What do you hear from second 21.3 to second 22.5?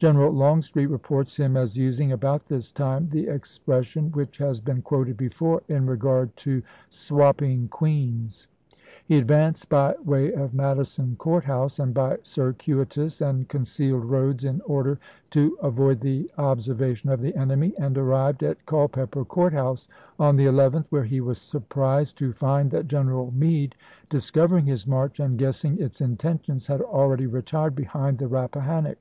surprised to